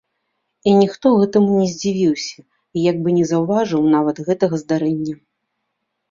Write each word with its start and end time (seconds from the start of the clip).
І 0.69 0.71
ніхто 0.83 1.07
гэтаму 1.23 1.49
не 1.63 1.65
здзівіўся 1.73 2.39
і 2.43 2.85
як 2.91 2.97
бы 3.07 3.13
не 3.17 3.25
заўважыў 3.33 3.83
нават 3.97 4.23
гэтага 4.31 4.55
здарэння. 4.63 5.15